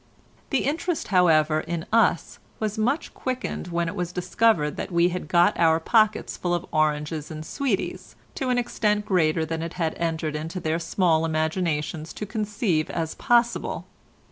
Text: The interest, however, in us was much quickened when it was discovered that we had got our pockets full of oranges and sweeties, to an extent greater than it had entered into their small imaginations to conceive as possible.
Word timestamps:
The 0.49 0.63
interest, 0.65 1.09
however, 1.09 1.59
in 1.59 1.85
us 1.93 2.39
was 2.59 2.75
much 2.75 3.13
quickened 3.13 3.67
when 3.67 3.87
it 3.87 3.93
was 3.95 4.11
discovered 4.11 4.75
that 4.75 4.89
we 4.91 5.09
had 5.09 5.27
got 5.27 5.53
our 5.59 5.79
pockets 5.79 6.35
full 6.37 6.55
of 6.55 6.65
oranges 6.71 7.29
and 7.29 7.45
sweeties, 7.45 8.15
to 8.33 8.49
an 8.49 8.57
extent 8.57 9.05
greater 9.05 9.45
than 9.45 9.61
it 9.61 9.73
had 9.73 9.93
entered 9.99 10.35
into 10.35 10.59
their 10.59 10.79
small 10.79 11.23
imaginations 11.23 12.13
to 12.13 12.25
conceive 12.25 12.89
as 12.89 13.13
possible. 13.13 13.85